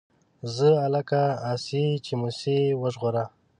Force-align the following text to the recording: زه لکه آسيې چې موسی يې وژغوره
زه 0.55 0.69
لکه 0.93 1.21
آسيې 1.53 1.93
چې 2.05 2.13
موسی 2.21 2.55
يې 2.69 2.73
وژغوره 2.81 3.25